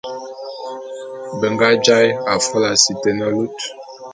[1.39, 3.57] Be nga jaé afôla si te ne lut.